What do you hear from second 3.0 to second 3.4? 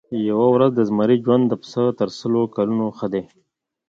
دی.